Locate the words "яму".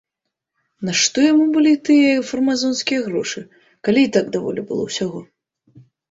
1.31-1.43